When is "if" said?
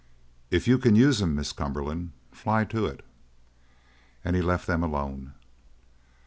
0.49-0.67